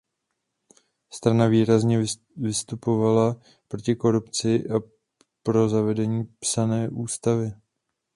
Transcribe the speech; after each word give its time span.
Strana 1.13 1.47
výrazně 1.47 1.97
vstupovala 2.51 3.35
proti 3.67 3.95
korupci 3.95 4.47
a 4.69 4.79
pro 5.43 5.69
zavedení 5.69 6.23
psané 6.39 6.89
ústavy. 6.89 7.51